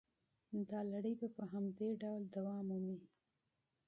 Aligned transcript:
دا 0.69 0.79
لړۍ 0.91 1.13
په 1.37 1.43
همدې 1.51 1.89
ډول 2.01 2.21
دوام 2.33 2.63
مومي 2.67 2.97